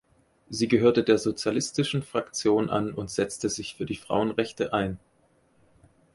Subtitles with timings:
[0.49, 4.97] Sie gehörte der sozialistischen Fraktion an und setzte sich für die Frauenrechte ein.